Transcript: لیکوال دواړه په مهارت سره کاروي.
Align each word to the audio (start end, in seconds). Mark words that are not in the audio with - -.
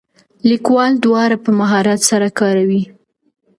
لیکوال 0.49 0.93
دواړه 1.05 1.37
په 1.43 1.51
مهارت 1.59 1.99
سره 2.09 2.27
کاروي. 2.39 2.83